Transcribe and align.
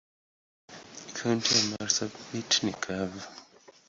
Kaunti 1.15 1.49
ya 1.57 1.63
marsabit 1.71 2.51
ni 2.63 2.73
kavu. 2.83 3.23